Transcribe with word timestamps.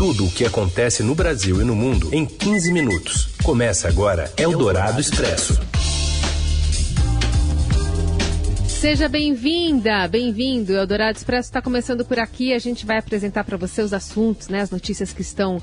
Tudo 0.00 0.24
o 0.24 0.30
que 0.30 0.46
acontece 0.46 1.02
no 1.02 1.14
Brasil 1.14 1.60
e 1.60 1.64
no 1.66 1.76
mundo 1.76 2.08
em 2.10 2.24
15 2.24 2.72
minutos. 2.72 3.28
Começa 3.44 3.86
agora 3.86 4.32
Eldorado 4.38 4.98
Expresso. 4.98 5.60
Seja 8.66 9.10
bem-vinda, 9.10 10.08
bem-vindo. 10.08 10.72
Eldorado 10.72 11.18
Expresso 11.18 11.50
está 11.50 11.60
começando 11.60 12.02
por 12.02 12.18
aqui. 12.18 12.54
A 12.54 12.58
gente 12.58 12.86
vai 12.86 12.96
apresentar 12.96 13.44
para 13.44 13.58
você 13.58 13.82
os 13.82 13.92
assuntos, 13.92 14.48
né, 14.48 14.62
as 14.62 14.70
notícias 14.70 15.12
que 15.12 15.20
estão 15.20 15.62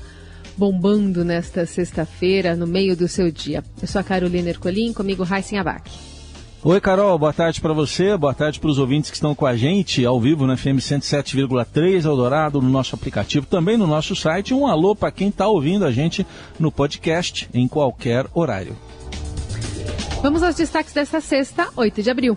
bombando 0.56 1.24
nesta 1.24 1.66
sexta-feira, 1.66 2.54
no 2.54 2.64
meio 2.64 2.96
do 2.96 3.08
seu 3.08 3.32
dia. 3.32 3.64
Eu 3.82 3.88
sou 3.88 4.00
a 4.00 4.04
Carolina 4.04 4.50
Ercolim, 4.50 4.92
comigo 4.92 5.24
Raíssen 5.24 5.58
Abac. 5.58 5.90
Oi, 6.64 6.80
Carol, 6.80 7.16
boa 7.16 7.32
tarde 7.32 7.60
para 7.60 7.72
você, 7.72 8.16
boa 8.16 8.34
tarde 8.34 8.58
para 8.58 8.68
os 8.68 8.80
ouvintes 8.80 9.10
que 9.10 9.16
estão 9.16 9.32
com 9.32 9.46
a 9.46 9.56
gente 9.56 10.04
ao 10.04 10.20
vivo 10.20 10.44
na 10.44 10.56
FM 10.56 10.80
107,3 10.80 12.04
Eldorado, 12.04 12.60
no 12.60 12.68
nosso 12.68 12.96
aplicativo, 12.96 13.46
também 13.46 13.76
no 13.76 13.86
nosso 13.86 14.16
site. 14.16 14.52
Um 14.52 14.66
alô 14.66 14.96
para 14.96 15.12
quem 15.12 15.28
está 15.28 15.46
ouvindo 15.46 15.84
a 15.84 15.92
gente 15.92 16.26
no 16.58 16.72
podcast 16.72 17.48
em 17.54 17.68
qualquer 17.68 18.26
horário. 18.34 18.76
Vamos 20.20 20.42
aos 20.42 20.56
destaques 20.56 20.92
desta 20.92 21.20
sexta, 21.20 21.68
8 21.76 22.02
de 22.02 22.10
abril. 22.10 22.36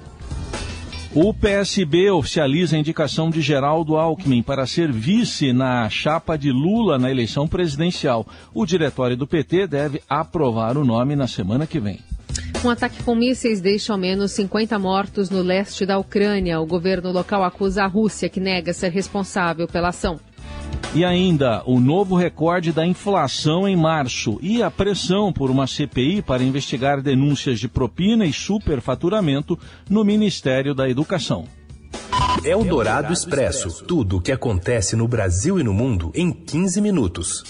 O 1.16 1.34
PSB 1.34 2.12
oficializa 2.12 2.76
a 2.76 2.80
indicação 2.80 3.32
de 3.32 3.42
Geraldo 3.42 3.98
Alckmin 3.98 4.44
para 4.44 4.68
ser 4.68 4.92
vice 4.92 5.52
na 5.52 5.90
chapa 5.90 6.38
de 6.38 6.52
Lula 6.52 7.00
na 7.00 7.10
eleição 7.10 7.48
presidencial. 7.48 8.26
O 8.54 8.68
diretório 8.68 9.18
do 9.18 9.26
PT 9.26 9.66
deve 9.66 10.02
aprovar 10.08 10.78
o 10.78 10.86
nome 10.86 11.16
na 11.16 11.28
semana 11.28 11.66
que 11.66 11.80
vem. 11.80 12.00
Um 12.64 12.70
ataque 12.70 13.02
com 13.02 13.16
mísseis 13.16 13.60
deixa 13.60 13.92
ao 13.92 13.98
menos 13.98 14.34
50 14.34 14.78
mortos 14.78 15.32
no 15.32 15.42
leste 15.42 15.84
da 15.84 15.98
Ucrânia. 15.98 16.62
O 16.62 16.66
governo 16.66 17.12
local 17.12 17.44
acusa 17.44 17.84
a 17.84 17.88
Rússia, 17.88 18.30
que 18.30 18.40
nega 18.40 18.72
ser 18.72 18.92
responsável 18.92 19.68
pela 19.68 19.90
ação. 19.90 20.20
E 20.94 21.04
ainda 21.04 21.64
o 21.66 21.80
novo 21.80 22.16
recorde 22.16 22.72
da 22.72 22.86
inflação 22.86 23.68
em 23.68 23.76
março 23.76 24.38
e 24.44 24.62
a 24.62 24.70
pressão 24.70 25.34
por 25.34 25.50
uma 25.50 25.66
CPI 25.66 26.22
para 26.22 26.44
investigar 26.44 27.02
denúncias 27.02 27.60
de 27.60 27.68
propina 27.68 28.28
e 28.28 28.34
superfaturamento 28.34 29.58
no 29.90 30.04
Ministério 30.04 30.76
da 30.76 30.88
Educação. 30.88 31.46
É 32.44 32.56
o 32.56 32.64
Dourado 32.64 33.12
Expresso. 33.12 33.84
Tudo 33.86 34.18
o 34.18 34.22
que 34.22 34.32
acontece 34.32 34.96
no 34.96 35.08
Brasil 35.08 35.60
e 35.60 35.64
no 35.64 35.74
mundo 35.74 36.12
em 36.14 36.32
15 36.32 36.80
minutos. 36.80 37.44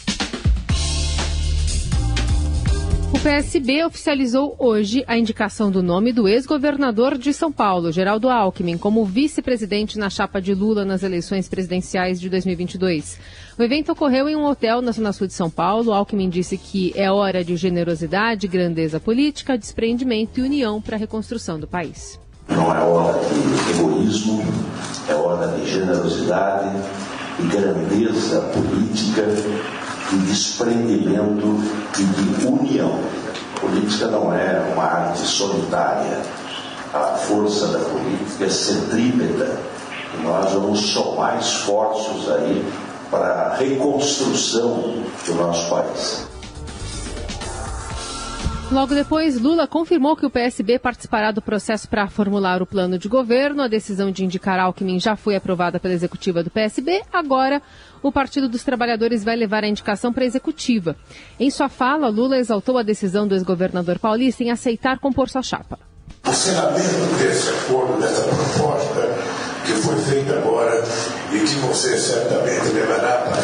O 3.14 3.20
PSB 3.20 3.84
oficializou 3.84 4.56
hoje 4.58 5.04
a 5.06 5.18
indicação 5.18 5.70
do 5.70 5.84
nome 5.84 6.14
do 6.14 6.30
ex-governador 6.30 7.18
de 7.18 7.34
São 7.34 7.52
Paulo, 7.52 7.92
Geraldo 7.92 8.30
Alckmin, 8.30 8.78
como 8.78 9.04
vice-presidente 9.04 10.00
na 10.00 10.10
chapa 10.10 10.42
de 10.42 10.54
Lula 10.56 10.86
nas 10.86 11.04
eleições 11.04 11.50
presidenciais 11.50 12.22
de 12.22 12.30
2022. 12.30 13.20
O 13.60 13.64
evento 13.64 13.92
ocorreu 13.92 14.30
em 14.30 14.36
um 14.36 14.46
hotel 14.46 14.82
na 14.82 14.94
Zona 14.94 15.12
Sul 15.12 15.28
de 15.28 15.34
São 15.34 15.50
Paulo. 15.50 15.92
Alckmin 15.92 16.30
disse 16.30 16.58
que 16.58 16.94
é 16.96 17.12
hora 17.12 17.44
de 17.44 17.58
generosidade, 17.58 18.48
grandeza 18.48 18.98
política, 18.98 19.58
desprendimento 19.58 20.40
e 20.40 20.44
união 20.44 20.82
para 20.82 20.96
a 20.96 21.00
reconstrução 21.00 21.60
do 21.60 21.68
país. 21.68 22.18
Não 22.48 22.74
é 22.74 22.80
hora 22.80 23.20
de 23.20 23.72
egoísmo, 23.72 24.42
é 25.10 25.14
hora 25.14 25.48
de 25.58 25.70
generosidade 25.70 26.78
e 27.40 27.44
grandeza 27.44 28.42
política 28.54 29.91
de 30.12 30.18
desprendimento 30.26 31.64
e 31.98 32.04
de 32.04 32.46
união. 32.46 33.00
Política 33.60 34.08
não 34.08 34.34
é 34.34 34.60
uma 34.74 34.84
arte 34.84 35.20
solitária. 35.20 36.22
A 36.94 37.16
força 37.18 37.68
da 37.68 37.80
política 37.80 38.46
é 38.46 38.50
centrípeta. 38.50 39.60
E 40.14 40.24
nós 40.24 40.52
vamos 40.52 40.82
somar 40.92 41.38
esforços 41.40 42.30
aí 42.30 42.66
para 43.10 43.26
a 43.26 43.56
reconstrução 43.56 44.96
do 45.26 45.36
nosso 45.36 45.70
país. 45.70 46.31
Logo 48.72 48.96
depois, 48.96 49.38
Lula 49.38 49.68
confirmou 49.68 50.16
que 50.16 50.26
o 50.26 50.30
PSB 50.30 50.80
participará 50.80 51.30
do 51.32 51.42
processo 51.42 51.90
para 51.90 52.08
formular 52.08 52.62
o 52.62 52.66
plano 52.66 52.98
de 52.98 53.10
governo. 53.10 53.62
A 53.62 53.68
decisão 53.68 54.10
de 54.10 54.24
indicar 54.24 54.58
Alckmin 54.58 54.98
já 54.98 55.18
foi 55.18 55.36
aprovada 55.36 55.78
pela 55.78 55.94
executiva 55.94 56.42
do 56.42 56.50
PSB. 56.50 57.02
Agora, 57.12 57.62
o 58.02 58.14
Partido 58.14 58.48
dos 58.48 58.64
Trabalhadores 58.64 59.26
vai 59.26 59.36
levar 59.36 59.66
a 59.66 59.68
indicação 59.68 60.14
para 60.14 60.24
a 60.24 60.26
executiva. 60.26 60.96
Em 61.38 61.52
sua 61.52 61.68
fala, 61.68 62.08
Lula 62.08 62.38
exaltou 62.38 62.78
a 62.78 62.84
decisão 62.84 63.28
do 63.28 63.36
ex-governador 63.36 64.00
paulista 64.00 64.42
em 64.42 64.52
aceitar 64.52 65.00
compor 65.00 65.28
sua 65.28 65.44
chapa. 65.44 65.78
O 66.26 66.32
senamento 66.32 67.18
desse 67.20 67.50
acordo, 67.50 68.00
dessa 68.00 68.24
proposta 68.24 69.18
que 69.66 69.74
foi 69.74 69.98
feita 69.98 70.34
agora 70.38 70.82
e 71.34 71.40
que 71.40 71.56
você 71.56 71.98
certamente 71.98 72.74
levará 72.74 73.18
para 73.18 73.41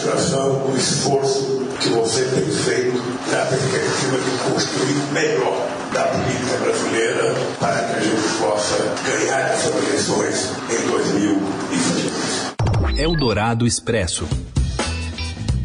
do 0.00 0.76
esforço 0.76 1.60
que 1.78 1.90
você 1.90 2.24
tem 2.24 2.50
feito 2.50 2.96
na 3.30 3.44
perspectiva 3.44 4.16
de 4.16 4.30
construir 4.50 4.96
melhor 5.12 5.68
da 5.92 6.04
política 6.04 6.56
brasileira 6.56 7.34
para 7.58 7.84
que 7.84 7.96
a 7.96 8.00
gente 8.00 8.38
possa 8.40 8.78
ganhar 9.04 9.40
essas 9.50 9.76
eleições 9.76 10.52
em 10.70 10.86
2022. 10.88 12.98
Eldorado 12.98 13.66
Expresso. 13.66 14.26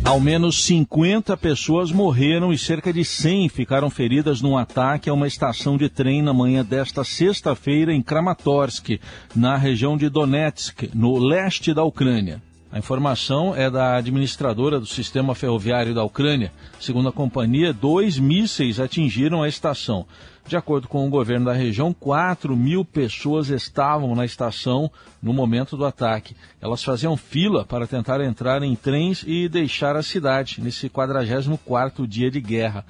Ao 0.03 0.19
menos 0.19 0.65
50 0.65 1.37
pessoas 1.37 1.93
morreram 1.93 2.51
e 2.51 2.57
cerca 2.57 2.91
de 2.91 3.05
100 3.05 3.47
ficaram 3.47 3.89
feridas 3.89 4.41
num 4.41 4.57
ataque 4.57 5.09
a 5.09 5.13
uma 5.13 5.27
estação 5.27 5.77
de 5.77 5.87
trem 5.87 6.21
na 6.21 6.33
manhã 6.33 6.61
desta 6.63 7.05
sexta-feira 7.05 7.93
em 7.93 8.01
Kramatorsk, 8.01 8.99
na 9.33 9.55
região 9.55 9.95
de 9.95 10.09
Donetsk, 10.09 10.89
no 10.93 11.17
leste 11.17 11.73
da 11.73 11.85
Ucrânia. 11.85 12.41
A 12.75 12.77
informação 12.77 13.55
é 13.55 13.69
da 13.69 13.95
administradora 13.95 14.81
do 14.81 14.85
sistema 14.85 15.33
ferroviário 15.33 15.93
da 15.93 16.03
Ucrânia. 16.03 16.51
Segundo 16.77 17.07
a 17.07 17.11
companhia, 17.13 17.71
dois 17.71 18.19
mísseis 18.19 18.81
atingiram 18.81 19.41
a 19.41 19.47
estação. 19.47 20.05
De 20.47 20.55
acordo 20.55 20.87
com 20.87 21.07
o 21.07 21.09
governo 21.09 21.45
da 21.47 21.53
região, 21.53 21.91
4 21.91 22.55
mil 22.55 22.85
pessoas 22.85 23.49
estavam 23.49 24.13
na 24.13 24.25
estação 24.25 24.91
no 25.21 25.33
momento 25.33 25.75
do 25.75 25.83
ataque. 25.83 26.35
Elas 26.61 26.83
faziam 26.83 27.17
fila 27.17 27.65
para 27.65 27.87
tentar 27.87 28.21
entrar 28.21 28.61
em 28.61 28.75
trens 28.75 29.23
e 29.25 29.49
deixar 29.49 29.95
a 29.95 30.03
cidade 30.03 30.61
nesse 30.61 30.87
44º 30.87 32.05
dia 32.05 32.29
de 32.29 32.39
guerra. 32.39 32.85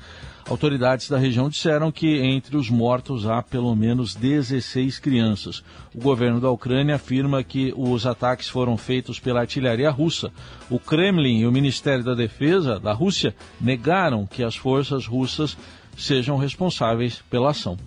Autoridades 0.47 1.09
da 1.09 1.17
região 1.17 1.49
disseram 1.49 1.91
que 1.91 2.19
entre 2.19 2.55
os 2.55 2.69
mortos 2.69 3.25
há 3.25 3.41
pelo 3.41 3.73
menos 3.73 4.13
16 4.13 4.99
crianças. 4.99 5.63
O 5.93 5.99
governo 5.99 6.39
da 6.39 6.51
Ucrânia 6.51 6.95
afirma 6.95 7.41
que 7.41 7.73
os 7.75 8.05
ataques 8.05 8.47
foram 8.47 8.77
feitos 8.77 9.19
pela 9.19 9.39
artilharia 9.39 9.89
russa. 9.89 10.31
O 10.69 10.77
Kremlin 10.77 11.39
e 11.39 11.47
o 11.47 11.51
Ministério 11.51 12.03
da 12.03 12.13
Defesa 12.13 12.79
da 12.79 12.93
Rússia 12.93 13.33
negaram 13.59 14.27
que 14.27 14.43
as 14.43 14.55
forças 14.55 15.07
russas 15.07 15.57
sejam 15.97 16.37
responsáveis 16.37 17.21
pela 17.29 17.51
ação. 17.51 17.77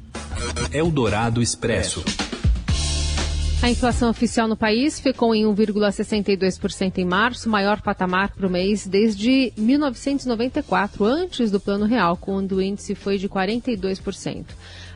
Eldorado 0.72 1.42
Expresso. 1.42 2.02
A 3.60 3.68
inflação 3.68 4.08
oficial 4.08 4.46
no 4.46 4.56
país 4.56 5.00
ficou 5.00 5.34
em 5.34 5.44
1,62% 5.44 6.98
em 6.98 7.04
março, 7.04 7.50
maior 7.50 7.82
patamar 7.82 8.32
para 8.32 8.46
o 8.46 8.50
mês 8.50 8.86
desde 8.86 9.52
1994, 9.56 11.04
antes 11.04 11.50
do 11.50 11.58
Plano 11.58 11.84
Real, 11.84 12.16
quando 12.16 12.52
o 12.52 12.62
índice 12.62 12.94
foi 12.94 13.18
de 13.18 13.28
42%. 13.28 14.44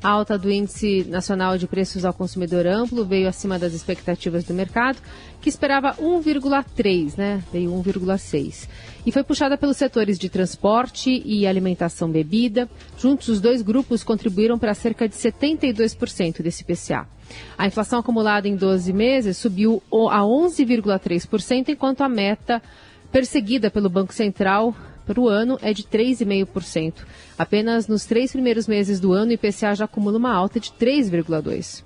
A 0.01 0.09
alta 0.09 0.39
do 0.39 0.51
Índice 0.51 1.05
Nacional 1.09 1.59
de 1.59 1.67
Preços 1.67 2.05
ao 2.05 2.15
Consumidor 2.15 2.67
Amplo 2.67 3.05
veio 3.05 3.29
acima 3.29 3.59
das 3.59 3.73
expectativas 3.73 4.45
do 4.45 4.55
mercado, 4.55 4.99
que 5.41 5.49
esperava 5.49 5.95
1,3, 5.95 7.17
né? 7.19 7.43
Veio 7.53 7.71
1,6. 7.71 8.69
E 9.05 9.11
foi 9.11 9.25
puxada 9.25 9.59
pelos 9.59 9.77
setores 9.77 10.19
de 10.19 10.29
transporte 10.29 11.23
e 11.25 11.49
alimentação 11.49 12.09
bebida. 12.09 12.71
Juntos, 12.97 13.29
os 13.29 13.41
dois 13.41 13.61
grupos 13.61 14.05
contribuíram 14.05 14.57
para 14.57 14.73
cerca 14.73 15.09
de 15.09 15.17
72% 15.17 16.43
desse 16.43 16.65
PCA. 16.65 17.09
A 17.57 17.67
inflação 17.67 18.01
acumulada 18.01 18.49
em 18.49 18.57
12 18.57 18.93
meses 18.93 19.37
subiu 19.37 19.83
a 20.11 20.21
11,3%, 20.21 21.69
enquanto 21.69 22.03
a 22.03 22.09
meta 22.09 22.63
perseguida 23.11 23.71
pelo 23.71 23.89
Banco 23.89 24.13
Central 24.13 24.75
para 25.07 25.21
o 25.21 25.29
ano 25.29 25.59
é 25.61 25.73
de 25.73 25.83
3,5%. 25.83 26.95
Apenas 27.39 27.89
nos 27.89 28.05
três 28.05 28.33
primeiros 28.33 28.67
meses 28.67 29.01
do 29.01 29.13
ano, 29.13 29.31
o 29.31 29.35
IPCA 29.35 29.75
já 29.75 29.85
acumula 29.85 30.19
uma 30.19 30.33
alta 30.33 30.61
de 30.61 30.71
3,2%. 30.71 31.83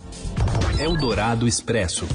Eldorado 0.79 1.49
Expresso. 1.49 2.07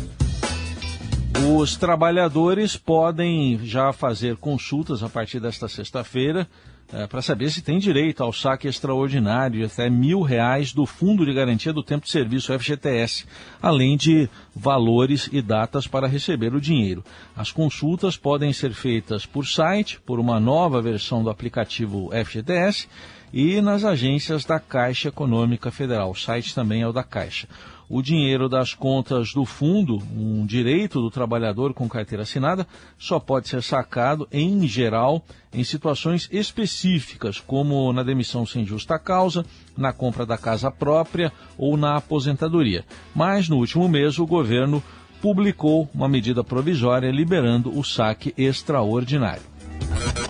Os 1.58 1.76
trabalhadores 1.76 2.78
podem 2.78 3.60
já 3.64 3.92
fazer 3.92 4.36
consultas 4.38 5.02
a 5.02 5.10
partir 5.10 5.40
desta 5.40 5.68
sexta-feira 5.68 6.48
é, 6.94 7.08
para 7.08 7.22
saber 7.22 7.50
se 7.50 7.62
tem 7.62 7.80
direito 7.80 8.22
ao 8.22 8.34
saque 8.34 8.68
extraordinário 8.68 9.66
até 9.66 9.90
mil 9.90 10.22
reais 10.22 10.74
do 10.74 10.86
Fundo 10.86 11.26
de 11.26 11.34
Garantia 11.34 11.72
do 11.72 11.84
Tempo 11.84 12.06
de 12.06 12.12
Serviço, 12.12 12.58
FGTS, 12.58 13.26
além 13.62 13.96
de 13.96 14.30
valores 14.56 15.30
e 15.32 15.42
datas 15.42 15.88
para 15.88 16.08
receber 16.08 16.54
o 16.54 16.62
dinheiro. 16.62 17.04
As 17.36 17.52
consultas 17.52 18.18
podem 18.18 18.52
ser 18.52 18.74
feitas 18.74 19.26
por 19.26 19.48
site, 19.48 20.00
por 20.02 20.20
uma 20.20 20.40
nova 20.40 20.82
versão 20.82 21.24
do 21.24 21.30
aplicativo 21.30 22.10
FGTS 22.26 22.88
e 23.34 23.62
nas 23.62 23.86
agências 23.86 24.44
da 24.44 24.60
Caixa 24.60 25.08
Econômica 25.08 25.72
Federal. 25.72 26.12
O 26.12 26.16
site 26.16 26.54
também 26.54 26.82
é 26.82 26.88
o 26.88 26.92
da 26.94 27.04
Caixa. 27.04 27.48
O 27.92 28.02
dinheiro 28.02 28.48
das 28.48 28.74
contas 28.74 29.34
do 29.34 29.44
fundo, 29.44 30.02
um 30.16 30.46
direito 30.46 31.02
do 31.02 31.12
trabalhador 31.12 31.74
com 31.74 31.90
carteira 31.90 32.24
assinada, 32.24 32.66
só 32.98 33.20
pode 33.20 33.50
ser 33.50 33.62
sacado, 33.62 34.26
em 34.32 34.66
geral, 34.66 35.22
em 35.54 35.62
situações 35.62 36.30
específicas, 36.32 37.38
como 37.38 37.92
na 37.92 38.02
demissão 38.02 38.46
sem 38.46 38.66
justa 38.66 38.98
causa, 38.98 39.46
na 39.78 39.92
compra 39.92 40.26
da 40.26 40.38
casa 40.38 40.72
própria 40.72 41.34
ou 41.58 41.76
na 41.76 41.98
aposentadoria. 41.98 42.86
Mas, 43.14 43.50
no 43.50 43.58
último 43.58 43.90
mês, 43.90 44.18
o 44.18 44.26
governo 44.26 44.82
publicou 45.22 45.90
uma 45.94 46.08
medida 46.08 46.46
provisória 46.46 47.12
liberando 47.12 47.78
o 47.78 47.84
saque 47.84 48.34
extraordinário. 48.38 49.44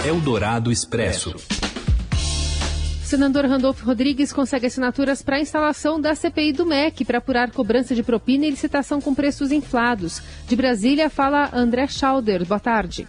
Eldorado 0.03 0.71
Expresso. 0.71 1.35
Senador 3.11 3.45
Randolfo 3.45 3.85
Rodrigues 3.85 4.31
consegue 4.31 4.67
assinaturas 4.67 5.21
para 5.21 5.35
a 5.35 5.41
instalação 5.41 5.99
da 5.99 6.15
CPI 6.15 6.53
do 6.53 6.65
MEC 6.65 7.03
para 7.03 7.17
apurar 7.17 7.51
cobrança 7.51 7.93
de 7.93 8.01
propina 8.01 8.45
e 8.45 8.51
licitação 8.51 9.01
com 9.01 9.13
preços 9.13 9.51
inflados. 9.51 10.21
De 10.47 10.55
Brasília 10.55 11.09
fala 11.09 11.49
André 11.51 11.87
Schauder. 11.87 12.45
Boa 12.45 12.57
tarde. 12.57 13.05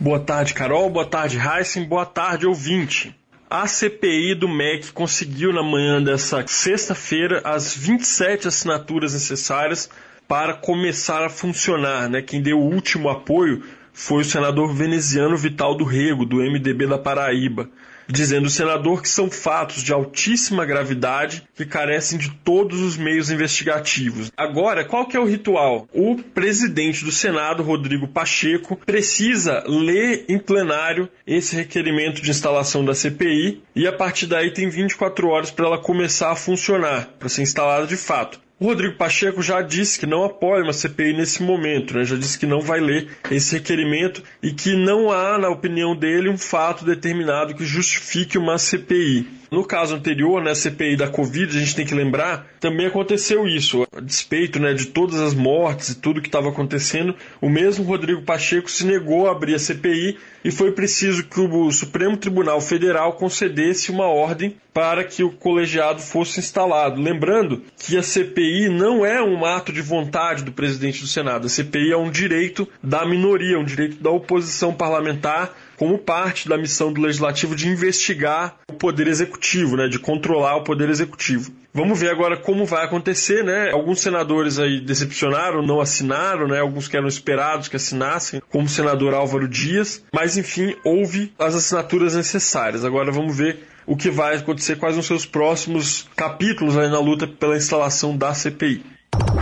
Boa 0.00 0.18
tarde, 0.18 0.52
Carol. 0.52 0.90
Boa 0.90 1.06
tarde, 1.06 1.38
Heisen. 1.38 1.84
Boa 1.84 2.04
tarde, 2.04 2.44
ouvinte. 2.44 3.14
A 3.48 3.68
CPI 3.68 4.34
do 4.34 4.48
MEC 4.48 4.90
conseguiu 4.90 5.52
na 5.52 5.62
manhã 5.62 6.02
dessa 6.02 6.44
sexta-feira 6.44 7.40
as 7.44 7.72
27 7.72 8.48
assinaturas 8.48 9.12
necessárias 9.12 9.88
para 10.26 10.54
começar 10.54 11.24
a 11.24 11.30
funcionar. 11.30 12.10
Né? 12.10 12.20
Quem 12.20 12.42
deu 12.42 12.58
o 12.58 12.74
último 12.74 13.08
apoio 13.08 13.62
foi 13.92 14.22
o 14.22 14.24
senador 14.24 14.74
veneziano 14.74 15.36
Vital 15.36 15.76
do 15.76 15.84
Rego, 15.84 16.26
do 16.26 16.38
MDB 16.38 16.88
da 16.88 16.98
Paraíba 16.98 17.70
dizendo 18.08 18.46
o 18.46 18.50
senador 18.50 19.02
que 19.02 19.08
são 19.08 19.30
fatos 19.30 19.82
de 19.82 19.92
altíssima 19.92 20.64
gravidade 20.64 21.42
que 21.54 21.64
carecem 21.64 22.18
de 22.18 22.30
todos 22.44 22.80
os 22.80 22.96
meios 22.96 23.30
investigativos. 23.30 24.30
Agora, 24.36 24.84
qual 24.84 25.06
que 25.06 25.16
é 25.16 25.20
o 25.20 25.26
ritual? 25.26 25.88
O 25.92 26.16
presidente 26.16 27.04
do 27.04 27.12
Senado, 27.12 27.62
Rodrigo 27.62 28.08
Pacheco, 28.08 28.76
precisa 28.76 29.64
ler 29.66 30.24
em 30.28 30.38
plenário 30.38 31.08
esse 31.26 31.56
requerimento 31.56 32.22
de 32.22 32.30
instalação 32.30 32.84
da 32.84 32.94
CPI 32.94 33.62
e 33.74 33.86
a 33.86 33.92
partir 33.92 34.26
daí 34.26 34.50
tem 34.50 34.68
24 34.68 35.28
horas 35.28 35.50
para 35.50 35.66
ela 35.66 35.78
começar 35.78 36.30
a 36.30 36.36
funcionar, 36.36 37.08
para 37.18 37.28
ser 37.28 37.42
instalada 37.42 37.86
de 37.86 37.96
fato. 37.96 38.45
O 38.58 38.64
Rodrigo 38.64 38.96
Pacheco 38.96 39.42
já 39.42 39.60
disse 39.60 39.98
que 39.98 40.06
não 40.06 40.24
apoia 40.24 40.64
uma 40.64 40.72
CPI 40.72 41.12
nesse 41.12 41.42
momento, 41.42 41.92
né? 41.92 42.04
já 42.04 42.16
disse 42.16 42.38
que 42.38 42.46
não 42.46 42.62
vai 42.62 42.80
ler 42.80 43.10
esse 43.30 43.56
requerimento 43.56 44.22
e 44.42 44.50
que 44.50 44.74
não 44.74 45.12
há, 45.12 45.36
na 45.36 45.50
opinião 45.50 45.94
dele, 45.94 46.30
um 46.30 46.38
fato 46.38 46.82
determinado 46.82 47.54
que 47.54 47.66
justifique 47.66 48.38
uma 48.38 48.56
CPI. 48.56 49.28
No 49.50 49.64
caso 49.64 49.94
anterior, 49.94 50.42
na 50.42 50.50
né, 50.50 50.54
CPI 50.54 50.96
da 50.96 51.08
Covid, 51.08 51.56
a 51.56 51.60
gente 51.60 51.76
tem 51.76 51.86
que 51.86 51.94
lembrar, 51.94 52.46
também 52.58 52.86
aconteceu 52.86 53.46
isso. 53.46 53.86
A 53.96 54.00
despeito 54.00 54.58
né, 54.58 54.74
de 54.74 54.86
todas 54.86 55.20
as 55.20 55.34
mortes 55.34 55.90
e 55.90 56.00
tudo 56.00 56.20
que 56.20 56.28
estava 56.28 56.48
acontecendo, 56.48 57.14
o 57.40 57.48
mesmo 57.48 57.84
Rodrigo 57.84 58.22
Pacheco 58.22 58.70
se 58.70 58.84
negou 58.84 59.28
a 59.28 59.32
abrir 59.32 59.54
a 59.54 59.58
CPI 59.58 60.18
e 60.44 60.50
foi 60.50 60.72
preciso 60.72 61.24
que 61.24 61.40
o 61.40 61.70
Supremo 61.70 62.16
Tribunal 62.16 62.60
Federal 62.60 63.14
concedesse 63.14 63.90
uma 63.90 64.06
ordem 64.06 64.56
para 64.72 65.04
que 65.04 65.22
o 65.22 65.32
colegiado 65.32 66.02
fosse 66.02 66.38
instalado. 66.38 67.00
Lembrando 67.00 67.62
que 67.78 67.96
a 67.96 68.02
CPI 68.02 68.68
não 68.68 69.06
é 69.06 69.22
um 69.22 69.44
ato 69.44 69.72
de 69.72 69.80
vontade 69.80 70.44
do 70.44 70.52
presidente 70.52 71.00
do 71.00 71.06
Senado, 71.06 71.46
a 71.46 71.48
CPI 71.48 71.92
é 71.92 71.96
um 71.96 72.10
direito 72.10 72.68
da 72.82 73.06
minoria, 73.06 73.58
um 73.58 73.64
direito 73.64 74.02
da 74.02 74.10
oposição 74.10 74.74
parlamentar 74.74 75.54
como 75.76 75.98
parte 75.98 76.48
da 76.48 76.56
missão 76.56 76.92
do 76.92 77.00
legislativo 77.00 77.54
de 77.54 77.68
investigar 77.68 78.56
o 78.70 78.74
poder 78.74 79.06
executivo, 79.06 79.76
né, 79.76 79.88
de 79.88 79.98
controlar 79.98 80.56
o 80.56 80.64
poder 80.64 80.88
executivo. 80.88 81.52
Vamos 81.72 82.00
ver 82.00 82.10
agora 82.10 82.38
como 82.38 82.64
vai 82.64 82.86
acontecer, 82.86 83.44
né? 83.44 83.70
Alguns 83.70 84.00
senadores 84.00 84.58
aí 84.58 84.80
decepcionaram, 84.80 85.60
não 85.60 85.78
assinaram, 85.78 86.48
né? 86.48 86.58
Alguns 86.58 86.88
que 86.88 86.96
eram 86.96 87.06
esperados 87.06 87.68
que 87.68 87.76
assinassem, 87.76 88.40
como 88.50 88.64
o 88.64 88.68
senador 88.68 89.12
Álvaro 89.12 89.46
Dias, 89.46 90.02
mas 90.10 90.38
enfim, 90.38 90.74
houve 90.82 91.34
as 91.38 91.54
assinaturas 91.54 92.16
necessárias. 92.16 92.82
Agora 92.82 93.12
vamos 93.12 93.36
ver 93.36 93.66
o 93.86 93.94
que 93.94 94.10
vai 94.10 94.36
acontecer, 94.36 94.76
quais 94.76 94.96
os 94.96 95.26
próximos 95.26 96.08
capítulos 96.16 96.78
aí 96.78 96.88
na 96.88 96.98
luta 96.98 97.26
pela 97.26 97.58
instalação 97.58 98.16
da 98.16 98.32
CPI. 98.32 98.82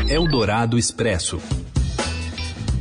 Eldorado 0.09 0.77
Expresso. 0.77 1.41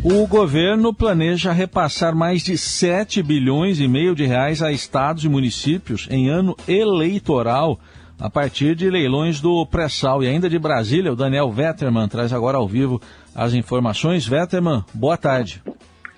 O 0.06 0.28
governo 0.28 0.94
planeja 0.94 1.54
repassar 1.54 2.14
mais 2.14 2.44
de 2.44 2.58
7 2.58 3.24
bilhões 3.24 3.80
e 3.80 3.88
meio 3.88 4.14
de 4.14 4.26
reais 4.26 4.62
a 4.62 4.70
estados 4.70 5.24
e 5.24 5.30
municípios 5.30 6.10
em 6.12 6.28
ano 6.28 6.58
eleitoral 6.68 7.80
a 8.20 8.30
partir 8.30 8.76
de 8.76 8.90
leilões 8.90 9.40
do 9.40 9.66
pré-sal. 9.66 10.22
E 10.22 10.28
ainda 10.28 10.50
de 10.50 10.60
Brasília, 10.60 11.14
o 11.14 11.16
Daniel 11.16 11.50
Vetterman 11.50 12.10
traz 12.10 12.34
agora 12.34 12.58
ao 12.58 12.68
vivo 12.68 13.00
as 13.34 13.54
informações. 13.54 14.28
Vetterman, 14.28 14.84
boa 14.94 15.16
tarde. 15.16 15.64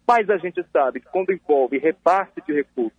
Mas 0.07 0.29
a 0.29 0.37
gente 0.37 0.63
sabe 0.71 1.01
que 1.01 1.07
quando 1.09 1.31
envolve 1.31 1.77
repasse 1.77 2.41
de 2.45 2.53
recursos 2.53 2.97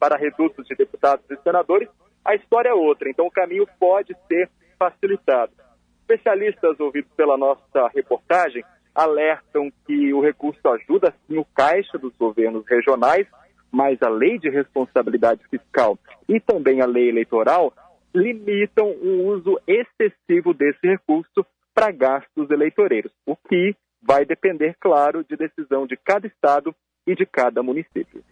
para 0.00 0.16
redutos 0.16 0.66
de 0.66 0.74
deputados 0.74 1.24
e 1.30 1.36
senadores, 1.42 1.88
a 2.24 2.34
história 2.34 2.70
é 2.70 2.74
outra. 2.74 3.08
Então 3.08 3.26
o 3.26 3.30
caminho 3.30 3.66
pode 3.78 4.16
ser 4.26 4.50
facilitado. 4.78 5.52
Especialistas 6.00 6.80
ouvidos 6.80 7.10
pela 7.16 7.36
nossa 7.36 7.88
reportagem 7.94 8.64
alertam 8.98 9.70
que 9.86 10.12
o 10.12 10.20
recurso 10.20 10.66
ajuda 10.68 11.14
sim 11.26 11.38
o 11.38 11.44
caixa 11.44 11.96
dos 11.96 12.12
governos 12.18 12.64
regionais, 12.68 13.28
mas 13.70 14.02
a 14.02 14.08
lei 14.08 14.38
de 14.38 14.50
responsabilidade 14.50 15.40
fiscal 15.48 15.96
e 16.28 16.40
também 16.40 16.80
a 16.80 16.86
lei 16.86 17.08
eleitoral 17.08 17.72
limitam 18.12 18.88
o 18.88 19.28
uso 19.28 19.60
excessivo 19.68 20.52
desse 20.52 20.84
recurso 20.84 21.46
para 21.72 21.92
gastos 21.92 22.50
eleitoreiros, 22.50 23.12
o 23.24 23.36
que 23.36 23.76
vai 24.02 24.24
depender, 24.24 24.74
claro, 24.80 25.24
de 25.24 25.36
decisão 25.36 25.86
de 25.86 25.96
cada 25.96 26.26
estado 26.26 26.74
e 27.06 27.14
de 27.14 27.24
cada 27.24 27.62
município. 27.62 28.24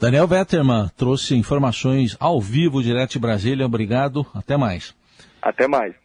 Daniel 0.00 0.28
Vetterman 0.28 0.90
trouxe 0.96 1.34
informações 1.34 2.16
ao 2.20 2.40
vivo, 2.40 2.82
direto 2.82 3.12
de 3.12 3.18
Brasília. 3.18 3.66
Obrigado. 3.66 4.24
Até 4.34 4.56
mais. 4.56 4.94
Até 5.42 5.66
mais. 5.66 6.03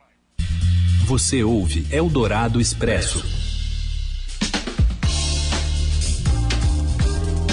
Você 1.09 1.43
ouve 1.43 1.87
Eldorado 1.91 2.61
Expresso. 2.61 3.25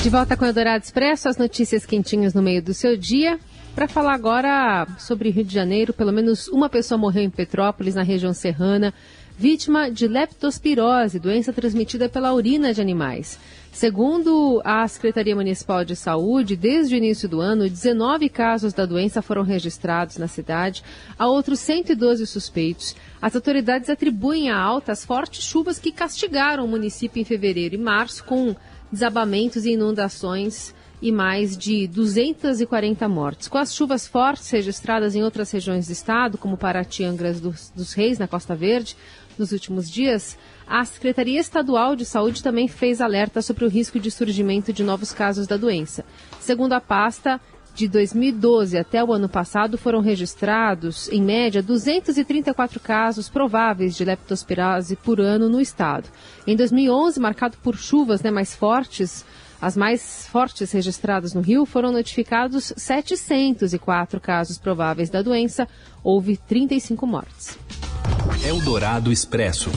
De 0.02 0.10
volta 0.10 0.36
com 0.36 0.44
o 0.44 0.48
Eldorado 0.48 0.84
Expresso, 0.84 1.26
as 1.26 1.38
notícias 1.38 1.86
quentinhas 1.86 2.34
no 2.34 2.42
meio 2.42 2.62
do 2.62 2.74
seu 2.74 2.98
dia. 2.98 3.40
Para 3.74 3.88
falar 3.88 4.12
agora 4.12 4.86
sobre 4.98 5.30
Rio 5.30 5.42
de 5.42 5.54
Janeiro, 5.54 5.94
pelo 5.94 6.12
menos 6.12 6.48
uma 6.48 6.68
pessoa 6.68 6.98
morreu 6.98 7.22
em 7.22 7.30
Petrópolis, 7.30 7.94
na 7.94 8.02
região 8.02 8.34
serrana, 8.34 8.92
vítima 9.38 9.90
de 9.90 10.08
leptospirose, 10.08 11.18
doença 11.18 11.52
transmitida 11.52 12.08
pela 12.08 12.32
urina 12.32 12.72
de 12.72 12.80
animais. 12.80 13.38
Segundo 13.70 14.62
a 14.64 14.88
Secretaria 14.88 15.36
Municipal 15.36 15.84
de 15.84 15.94
Saúde, 15.94 16.56
desde 16.56 16.94
o 16.94 16.96
início 16.96 17.28
do 17.28 17.42
ano, 17.42 17.68
19 17.68 18.30
casos 18.30 18.72
da 18.72 18.86
doença 18.86 19.20
foram 19.20 19.42
registrados 19.42 20.16
na 20.16 20.26
cidade, 20.26 20.82
há 21.18 21.26
outros 21.26 21.60
112 21.60 22.26
suspeitos. 22.26 22.96
As 23.20 23.36
autoridades 23.36 23.90
atribuem 23.90 24.48
a 24.48 24.58
alta 24.58 24.92
as 24.92 25.04
fortes 25.04 25.44
chuvas 25.44 25.78
que 25.78 25.92
castigaram 25.92 26.64
o 26.64 26.68
município 26.68 27.20
em 27.20 27.24
fevereiro 27.24 27.74
e 27.74 27.78
março, 27.78 28.24
com 28.24 28.56
desabamentos 28.90 29.66
e 29.66 29.72
inundações 29.72 30.74
e 31.00 31.12
mais 31.12 31.56
de 31.56 31.86
240 31.88 33.08
mortes. 33.08 33.48
Com 33.48 33.58
as 33.58 33.74
chuvas 33.74 34.06
fortes 34.06 34.48
registradas 34.50 35.14
em 35.14 35.22
outras 35.22 35.50
regiões 35.50 35.86
do 35.86 35.92
estado, 35.92 36.38
como 36.38 36.56
Paraty 36.56 37.04
dos, 37.40 37.70
dos 37.74 37.92
Reis, 37.92 38.18
na 38.18 38.26
Costa 38.26 38.54
Verde, 38.54 38.96
Nos 39.38 39.52
últimos 39.52 39.90
dias, 39.90 40.38
a 40.66 40.84
Secretaria 40.84 41.38
Estadual 41.38 41.94
de 41.94 42.04
Saúde 42.04 42.42
também 42.42 42.68
fez 42.68 43.00
alerta 43.00 43.42
sobre 43.42 43.64
o 43.64 43.68
risco 43.68 44.00
de 44.00 44.10
surgimento 44.10 44.72
de 44.72 44.82
novos 44.82 45.12
casos 45.12 45.46
da 45.46 45.56
doença. 45.56 46.04
Segundo 46.40 46.72
a 46.72 46.80
pasta, 46.80 47.40
de 47.76 47.86
2012 47.86 48.78
até 48.78 49.04
o 49.04 49.12
ano 49.12 49.28
passado 49.28 49.76
foram 49.76 50.00
registrados, 50.00 51.10
em 51.10 51.22
média, 51.22 51.62
234 51.62 52.80
casos 52.80 53.28
prováveis 53.28 53.94
de 53.94 54.02
leptospirose 54.02 54.96
por 54.96 55.20
ano 55.20 55.46
no 55.50 55.60
estado. 55.60 56.08
Em 56.46 56.56
2011, 56.56 57.20
marcado 57.20 57.58
por 57.62 57.76
chuvas 57.76 58.22
né, 58.22 58.30
mais 58.30 58.56
fortes, 58.56 59.26
as 59.60 59.76
mais 59.76 60.26
fortes 60.26 60.72
registradas 60.72 61.34
no 61.34 61.42
Rio, 61.42 61.66
foram 61.66 61.92
notificados 61.92 62.72
704 62.76 64.20
casos 64.20 64.58
prováveis 64.58 65.10
da 65.10 65.20
doença. 65.20 65.68
Houve 66.02 66.36
35 66.36 67.06
mortes. 67.06 67.58
Eldorado 68.44 69.12
Expresso. 69.12 69.70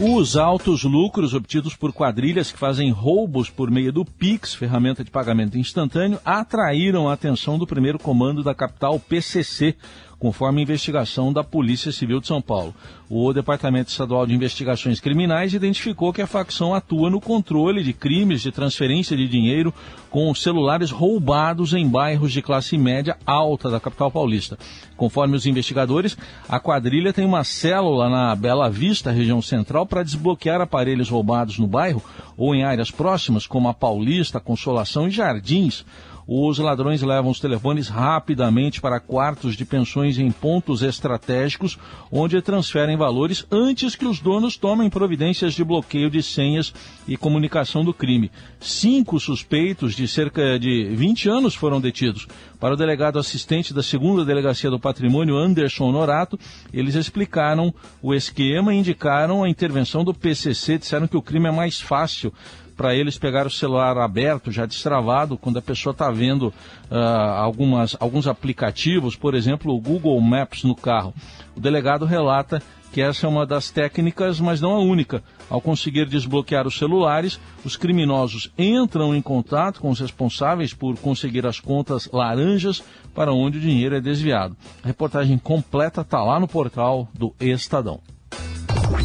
Os 0.00 0.36
altos 0.36 0.84
lucros 0.84 1.34
obtidos 1.34 1.76
por 1.76 1.92
quadrilhas 1.92 2.50
que 2.50 2.58
fazem 2.58 2.90
roubos 2.90 3.50
por 3.50 3.70
meio 3.70 3.92
do 3.92 4.04
Pix, 4.04 4.54
ferramenta 4.54 5.04
de 5.04 5.10
pagamento 5.10 5.58
instantâneo, 5.58 6.18
atraíram 6.24 7.08
a 7.08 7.12
atenção 7.12 7.58
do 7.58 7.66
primeiro 7.66 7.98
comando 7.98 8.42
da 8.42 8.54
capital 8.54 8.98
PCC, 8.98 9.76
conforme 10.22 10.60
a 10.60 10.62
investigação 10.62 11.32
da 11.32 11.42
Polícia 11.42 11.90
Civil 11.90 12.20
de 12.20 12.28
São 12.28 12.40
Paulo. 12.40 12.72
O 13.10 13.32
Departamento 13.32 13.90
Estadual 13.90 14.24
de 14.24 14.32
Investigações 14.32 15.00
Criminais 15.00 15.52
identificou 15.52 16.12
que 16.12 16.22
a 16.22 16.28
facção 16.28 16.72
atua 16.72 17.10
no 17.10 17.20
controle 17.20 17.82
de 17.82 17.92
crimes 17.92 18.40
de 18.40 18.52
transferência 18.52 19.16
de 19.16 19.26
dinheiro 19.26 19.74
com 20.08 20.32
celulares 20.32 20.92
roubados 20.92 21.74
em 21.74 21.88
bairros 21.88 22.32
de 22.32 22.40
classe 22.40 22.78
média 22.78 23.16
alta 23.26 23.68
da 23.68 23.80
capital 23.80 24.12
paulista. 24.12 24.56
Conforme 24.96 25.34
os 25.34 25.44
investigadores, 25.44 26.16
a 26.48 26.60
quadrilha 26.60 27.12
tem 27.12 27.24
uma 27.24 27.42
célula 27.42 28.08
na 28.08 28.36
Bela 28.36 28.70
Vista, 28.70 29.10
região 29.10 29.42
central, 29.42 29.86
para 29.86 30.04
desbloquear 30.04 30.60
aparelhos 30.60 31.10
roubados 31.10 31.58
no 31.58 31.66
bairro 31.66 32.00
ou 32.36 32.54
em 32.54 32.62
áreas 32.62 32.92
próximas, 32.92 33.44
como 33.44 33.68
a 33.68 33.74
Paulista, 33.74 34.38
Consolação 34.38 35.08
e 35.08 35.10
Jardins 35.10 35.84
os 36.26 36.58
ladrões 36.58 37.02
levam 37.02 37.30
os 37.30 37.40
telefones 37.40 37.88
rapidamente 37.88 38.80
para 38.80 39.00
quartos 39.00 39.56
de 39.56 39.64
pensões 39.64 40.18
em 40.18 40.30
pontos 40.30 40.82
estratégicos, 40.82 41.78
onde 42.10 42.40
transferem 42.40 42.96
valores 42.96 43.46
antes 43.50 43.94
que 43.94 44.06
os 44.06 44.20
donos 44.20 44.56
tomem 44.56 44.88
providências 44.88 45.54
de 45.54 45.64
bloqueio 45.64 46.10
de 46.10 46.22
senhas 46.22 46.72
e 47.06 47.16
comunicação 47.16 47.84
do 47.84 47.92
crime. 47.92 48.30
Cinco 48.60 49.18
suspeitos 49.18 49.94
de 49.94 50.06
cerca 50.06 50.58
de 50.58 50.84
20 50.94 51.28
anos 51.28 51.54
foram 51.54 51.80
detidos. 51.80 52.26
Para 52.62 52.74
o 52.74 52.76
delegado 52.76 53.18
assistente 53.18 53.74
da 53.74 53.82
segunda 53.82 54.24
delegacia 54.24 54.70
do 54.70 54.78
patrimônio, 54.78 55.36
Anderson 55.36 55.90
Norato, 55.90 56.38
eles 56.72 56.94
explicaram 56.94 57.74
o 58.00 58.14
esquema 58.14 58.72
e 58.72 58.78
indicaram 58.78 59.42
a 59.42 59.48
intervenção 59.48 60.04
do 60.04 60.14
PCC, 60.14 60.78
disseram 60.78 61.08
que 61.08 61.16
o 61.16 61.20
crime 61.20 61.48
é 61.48 61.50
mais 61.50 61.80
fácil 61.80 62.32
para 62.76 62.94
eles 62.94 63.18
pegar 63.18 63.48
o 63.48 63.50
celular 63.50 63.98
aberto, 63.98 64.52
já 64.52 64.64
destravado, 64.64 65.36
quando 65.36 65.58
a 65.58 65.62
pessoa 65.62 65.90
está 65.90 66.08
vendo 66.12 66.54
uh, 66.88 66.94
algumas, 67.36 67.96
alguns 67.98 68.28
aplicativos, 68.28 69.16
por 69.16 69.34
exemplo, 69.34 69.74
o 69.74 69.80
Google 69.80 70.20
Maps 70.20 70.62
no 70.62 70.76
carro. 70.76 71.12
O 71.56 71.60
delegado 71.60 72.04
relata 72.04 72.62
que 72.92 73.00
essa 73.00 73.26
é 73.26 73.28
uma 73.28 73.46
das 73.46 73.70
técnicas, 73.70 74.38
mas 74.38 74.60
não 74.60 74.72
a 74.72 74.78
única. 74.78 75.22
Ao 75.48 75.60
conseguir 75.60 76.06
desbloquear 76.06 76.66
os 76.66 76.76
celulares, 76.76 77.40
os 77.64 77.74
criminosos 77.74 78.52
entram 78.58 79.14
em 79.14 79.22
contato 79.22 79.80
com 79.80 79.88
os 79.88 79.98
responsáveis 79.98 80.74
por 80.74 80.96
conseguir 80.98 81.46
as 81.46 81.58
contas 81.58 82.08
laranjas 82.12 82.82
para 83.14 83.32
onde 83.32 83.58
o 83.58 83.60
dinheiro 83.60 83.96
é 83.96 84.00
desviado. 84.00 84.56
A 84.82 84.86
reportagem 84.86 85.38
completa 85.38 86.02
está 86.02 86.22
lá 86.22 86.38
no 86.38 86.46
portal 86.46 87.08
do 87.14 87.34
Estadão. 87.40 88.00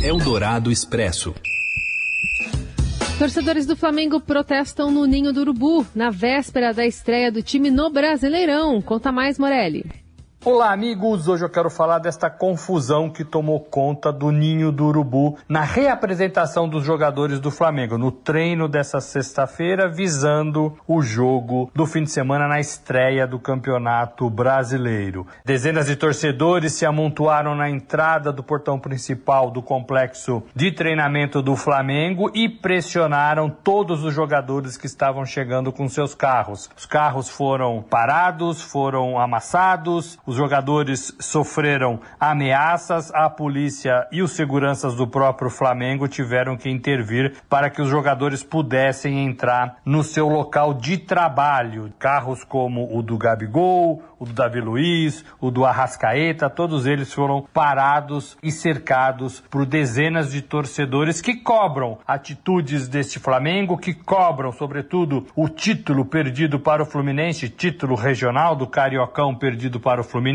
Eldorado 0.03 0.69
Expresso. 0.69 1.33
Torcedores 3.17 3.65
do 3.65 3.75
Flamengo 3.75 4.19
protestam 4.19 4.91
no 4.91 5.05
Ninho 5.05 5.33
do 5.33 5.39
Urubu, 5.39 5.87
na 5.95 6.11
véspera 6.11 6.71
da 6.71 6.85
estreia 6.85 7.31
do 7.31 7.41
time 7.41 7.71
no 7.71 7.89
Brasileirão. 7.89 8.79
Conta 8.79 9.11
mais, 9.11 9.39
Morelli. 9.39 10.06
Olá, 10.49 10.71
amigos! 10.71 11.27
Hoje 11.27 11.43
eu 11.43 11.49
quero 11.49 11.69
falar 11.69 11.99
desta 11.99 12.29
confusão 12.29 13.09
que 13.09 13.25
tomou 13.25 13.59
conta 13.59 14.13
do 14.13 14.31
Ninho 14.31 14.71
do 14.71 14.85
Urubu 14.85 15.37
na 15.45 15.59
reapresentação 15.59 16.69
dos 16.69 16.85
jogadores 16.85 17.41
do 17.41 17.51
Flamengo, 17.51 17.97
no 17.97 18.13
treino 18.13 18.69
dessa 18.69 19.01
sexta-feira, 19.01 19.89
visando 19.89 20.73
o 20.87 21.01
jogo 21.01 21.69
do 21.75 21.85
fim 21.85 22.03
de 22.03 22.11
semana 22.11 22.47
na 22.47 22.61
estreia 22.61 23.27
do 23.27 23.37
Campeonato 23.37 24.29
Brasileiro. 24.29 25.27
Dezenas 25.43 25.87
de 25.87 25.97
torcedores 25.97 26.71
se 26.71 26.85
amontoaram 26.85 27.53
na 27.53 27.69
entrada 27.69 28.31
do 28.31 28.41
portão 28.41 28.79
principal 28.79 29.51
do 29.51 29.61
complexo 29.61 30.41
de 30.55 30.71
treinamento 30.71 31.41
do 31.41 31.57
Flamengo 31.57 32.31
e 32.33 32.47
pressionaram 32.47 33.49
todos 33.49 34.01
os 34.01 34.13
jogadores 34.13 34.77
que 34.77 34.85
estavam 34.85 35.25
chegando 35.25 35.73
com 35.73 35.89
seus 35.89 36.15
carros. 36.15 36.69
Os 36.77 36.85
carros 36.85 37.27
foram 37.27 37.81
parados, 37.81 38.61
foram 38.61 39.19
amassados, 39.19 40.17
os 40.25 40.36
jogadores 40.37 41.13
sofreram 41.19 41.99
ameaças, 42.19 43.11
a 43.13 43.29
polícia 43.29 44.07
e 44.11 44.21
os 44.21 44.31
seguranças 44.31 44.95
do 44.95 45.07
próprio 45.07 45.49
Flamengo 45.49 46.07
tiveram 46.07 46.55
que 46.55 46.69
intervir 46.69 47.33
para 47.49 47.69
que 47.69 47.81
os 47.81 47.89
jogadores 47.89 48.43
pudessem 48.43 49.25
entrar 49.25 49.77
no 49.83 50.03
seu 50.03 50.29
local 50.29 50.73
de 50.73 50.97
trabalho. 50.97 51.91
Carros 51.97 52.43
como 52.43 52.95
o 52.95 53.01
do 53.01 53.17
Gabigol, 53.17 54.03
o 54.19 54.25
do 54.25 54.33
Davi 54.33 54.61
Luiz, 54.61 55.25
o 55.41 55.49
do 55.49 55.65
Arrascaeta, 55.65 56.49
todos 56.49 56.85
eles 56.85 57.11
foram 57.11 57.45
parados 57.53 58.37
e 58.43 58.51
cercados 58.51 59.43
por 59.49 59.65
dezenas 59.65 60.31
de 60.31 60.41
torcedores 60.41 61.21
que 61.21 61.35
cobram 61.35 61.97
atitudes 62.07 62.87
deste 62.87 63.19
Flamengo, 63.19 63.77
que 63.77 63.93
cobram, 63.93 64.51
sobretudo, 64.51 65.25
o 65.35 65.49
título 65.49 66.05
perdido 66.05 66.59
para 66.59 66.83
o 66.83 66.85
Fluminense, 66.85 67.49
título 67.49 67.95
regional 67.95 68.55
do 68.55 68.67
Cariocão 68.67 69.33
perdido 69.33 69.79
para 69.79 70.01
o 70.01 70.03
Fluminense 70.03 70.26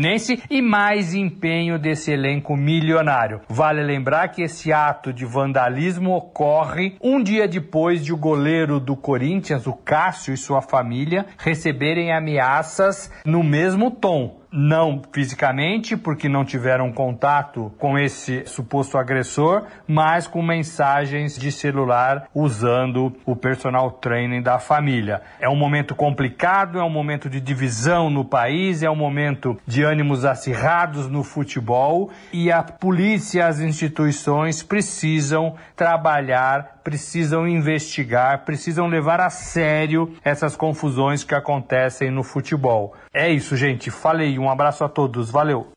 e 0.49 0.61
mais 0.61 1.13
empenho 1.13 1.77
desse 1.77 2.11
elenco 2.11 2.55
milionário. 2.55 3.41
Vale 3.49 3.83
lembrar 3.83 4.29
que 4.29 4.43
esse 4.43 4.71
ato 4.71 5.13
de 5.13 5.25
vandalismo 5.25 6.15
ocorre 6.15 6.95
um 7.01 7.21
dia 7.21 7.47
depois 7.47 8.03
de 8.03 8.13
o 8.13 8.17
goleiro 8.17 8.79
do 8.79 8.95
Corinthians, 8.95 9.67
o 9.67 9.73
Cássio 9.73 10.33
e 10.33 10.37
sua 10.37 10.61
família, 10.61 11.25
receberem 11.37 12.11
ameaças 12.11 13.11
no 13.25 13.43
mesmo 13.43 13.91
tom 13.91 14.42
não 14.53 15.01
fisicamente, 15.11 15.97
porque 15.97 16.29
não 16.29 16.45
tiveram 16.45 16.91
contato 16.91 17.73
com 17.79 17.97
esse 17.97 18.45
suposto 18.45 18.99
agressor, 18.99 19.63
mas 19.87 20.27
com 20.27 20.43
mensagens 20.43 21.35
de 21.35 21.51
celular 21.51 22.29
usando 22.35 23.11
o 23.25 23.35
personal 23.35 23.89
training 23.89 24.43
da 24.43 24.59
família. 24.59 25.23
É 25.39 25.49
um 25.49 25.55
momento 25.55 25.95
complicado, 25.95 26.79
é 26.79 26.83
um 26.83 26.89
momento 26.89 27.27
de 27.27 27.41
divisão 27.41 28.11
no 28.11 28.23
país, 28.23 28.83
é 28.83 28.89
um 28.89 28.95
momento 28.95 29.59
de 29.65 29.83
ânimos 29.83 30.23
acirrados 30.23 31.09
no 31.09 31.23
futebol 31.23 32.11
e 32.31 32.51
a 32.51 32.61
polícia 32.61 33.39
e 33.39 33.41
as 33.41 33.59
instituições 33.59 34.61
precisam 34.61 35.55
trabalhar, 35.75 36.72
precisam 36.83 37.47
investigar, 37.47 38.43
precisam 38.45 38.87
levar 38.87 39.19
a 39.21 39.29
sério 39.29 40.13
essas 40.23 40.55
confusões 40.55 41.23
que 41.23 41.33
acontecem 41.33 42.11
no 42.11 42.23
futebol. 42.23 42.93
É 43.13 43.31
isso, 43.31 43.55
gente. 43.55 43.89
Falei 43.89 44.37
um 44.37 44.49
abraço 44.49 44.83
a 44.83 44.89
todos. 44.89 45.29
Valeu. 45.29 45.67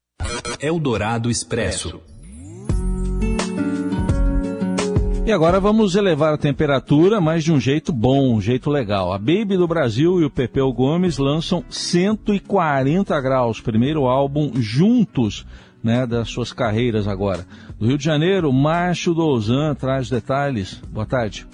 Eldorado 0.61 1.31
Expresso. 1.31 2.01
E 5.27 5.33
agora 5.33 5.59
vamos 5.59 5.97
elevar 5.97 6.33
a 6.35 6.39
temperatura, 6.39 7.21
mas 7.21 7.43
de 7.43 7.53
um 7.53 7.59
jeito 7.59 7.93
bom, 7.93 8.37
um 8.37 8.41
jeito 8.41 8.71
legal. 8.71 9.13
A 9.13 9.19
Baby 9.19 9.57
do 9.57 9.67
Brasil 9.67 10.21
e 10.21 10.25
o 10.25 10.31
Pepeu 10.31 10.73
Gomes 10.73 11.19
lançam 11.19 11.65
140 11.69 13.21
graus, 13.21 13.61
primeiro 13.61 14.07
álbum 14.07 14.53
juntos, 14.55 15.45
né, 15.83 16.07
das 16.07 16.29
suas 16.29 16.53
carreiras 16.53 17.09
agora. 17.09 17.45
Do 17.79 17.87
Rio 17.87 17.99
de 17.99 18.05
Janeiro, 18.05 18.51
Márcio 18.53 19.13
Douzan 19.13 19.75
traz 19.75 20.09
detalhes. 20.09 20.81
Boa 20.91 21.05
tarde. 21.05 21.47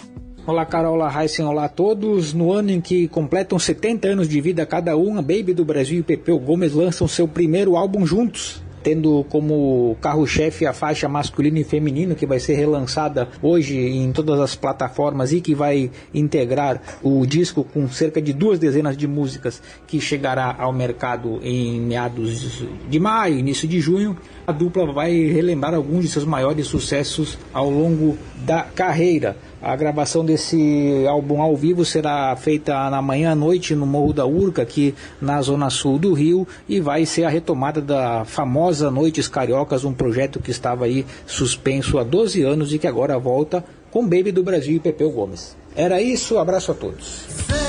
Olá, 0.47 0.64
Carol, 0.64 0.95
olá, 0.95 1.23
Heisen, 1.23 1.45
olá 1.45 1.64
a 1.64 1.69
todos. 1.69 2.33
No 2.33 2.52
ano 2.52 2.71
em 2.71 2.81
que 2.81 3.09
completam 3.09 3.59
70 3.59 4.09
anos 4.09 4.29
de 4.29 4.41
vida 4.41 4.64
cada 4.64 4.97
um, 4.97 5.19
a 5.19 5.23
Baby 5.23 5.52
do 5.52 5.64
Brasil 5.64 5.99
e 5.99 6.02
Pepeu 6.02 6.38
Gomes 6.38 6.75
lançam 6.75 7.09
seu 7.09 7.26
primeiro 7.26 7.76
álbum 7.76 8.07
juntos 8.07 8.62
tendo 8.82 9.24
como 9.28 9.96
carro-chefe 10.00 10.66
a 10.66 10.72
faixa 10.72 11.08
masculino 11.08 11.58
e 11.58 11.64
feminino 11.64 12.14
que 12.14 12.26
vai 12.26 12.40
ser 12.40 12.54
relançada 12.54 13.28
hoje 13.40 13.78
em 13.78 14.12
todas 14.12 14.40
as 14.40 14.54
plataformas 14.54 15.32
e 15.32 15.40
que 15.40 15.54
vai 15.54 15.90
integrar 16.12 16.80
o 17.02 17.24
disco 17.26 17.64
com 17.64 17.88
cerca 17.88 18.20
de 18.20 18.32
duas 18.32 18.58
dezenas 18.58 18.96
de 18.96 19.06
músicas 19.06 19.62
que 19.86 20.00
chegará 20.00 20.54
ao 20.58 20.72
mercado 20.72 21.40
em 21.42 21.80
meados 21.80 22.64
de 22.88 23.00
maio, 23.00 23.38
início 23.38 23.68
de 23.68 23.80
junho. 23.80 24.16
A 24.46 24.52
dupla 24.52 24.92
vai 24.92 25.12
relembrar 25.12 25.74
alguns 25.74 26.02
de 26.02 26.08
seus 26.08 26.24
maiores 26.24 26.66
sucessos 26.66 27.38
ao 27.52 27.70
longo 27.70 28.16
da 28.44 28.62
carreira. 28.62 29.36
A 29.62 29.76
gravação 29.76 30.25
desse 30.25 31.07
álbum 31.09 31.40
ao 31.40 31.57
vivo 31.57 31.85
será 31.85 32.35
feita 32.35 32.90
na 32.90 33.00
manhã 33.00 33.31
à 33.31 33.35
noite 33.37 33.76
no 33.76 33.87
Morro 33.87 34.12
da 34.12 34.26
Urca, 34.26 34.61
aqui 34.61 34.92
na 35.21 35.40
zona 35.40 35.71
sul 35.71 36.00
do 36.00 36.12
Rio, 36.12 36.49
e 36.69 36.81
vai 36.81 37.07
ser 37.07 37.23
a 37.23 37.28
retomada 37.28 37.81
da 37.81 38.25
famosa 38.25 38.90
Noites 38.90 39.28
Cariocas, 39.28 39.85
um 39.85 39.92
projeto 39.92 40.40
que 40.40 40.50
estava 40.50 40.87
aí 40.87 41.07
suspenso 41.26 42.00
há 42.00 42.02
12 42.02 42.42
anos 42.42 42.75
e 42.75 42.78
que 42.78 42.88
agora 42.88 43.16
volta 43.21 43.64
com 43.92 44.02
Baby 44.02 44.33
do 44.33 44.42
Brasil 44.42 44.75
e 44.75 44.81
Pepeu 44.81 45.12
Gomes. 45.12 45.57
Era 45.76 46.02
isso, 46.02 46.38
abraço 46.38 46.73
a 46.73 46.75
todos. 46.75 47.62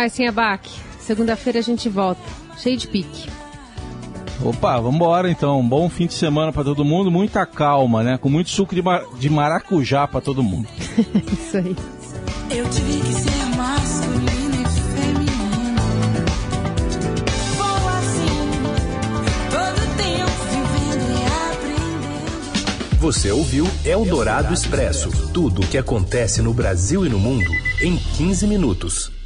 Raíssen 0.00 0.28
Abac. 0.28 0.70
Segunda-feira 0.98 1.58
a 1.58 1.62
gente 1.62 1.86
volta, 1.88 2.22
cheio 2.56 2.76
de 2.76 2.88
pique. 2.88 3.28
Opa, 4.42 4.76
vamos 4.76 4.94
embora 4.94 5.30
então. 5.30 5.62
Bom 5.66 5.90
fim 5.90 6.06
de 6.06 6.14
semana 6.14 6.50
para 6.50 6.64
todo 6.64 6.82
mundo, 6.86 7.10
muita 7.10 7.44
calma, 7.44 8.02
né? 8.02 8.16
Com 8.16 8.30
muito 8.30 8.48
suco 8.48 8.74
de, 8.74 8.80
mar... 8.80 9.02
de 9.18 9.28
maracujá 9.28 10.08
para 10.08 10.22
todo 10.22 10.42
mundo. 10.42 10.66
Isso 11.30 11.56
aí. 11.58 11.76
Eu 12.50 12.68
tive 12.70 13.00
que 13.00 13.12
ser 13.12 13.56
masculino 13.56 14.54
e 14.54 14.66
feminino. 14.94 15.80
Vou 17.58 17.88
assim, 17.90 18.62
todo 19.50 19.96
tempo 19.98 20.30
vivendo 20.50 21.10
e 21.10 21.24
aprendendo. 21.52 23.00
Você 23.00 23.30
ouviu 23.30 23.66
Eldorado 23.84 24.54
Expresso 24.54 25.10
tudo 25.34 25.60
o 25.60 25.66
que 25.66 25.76
acontece 25.76 26.40
no 26.40 26.54
Brasil 26.54 27.04
e 27.04 27.10
no 27.10 27.18
mundo 27.18 27.50
em 27.82 27.98
15 27.98 28.46
minutos. 28.46 29.19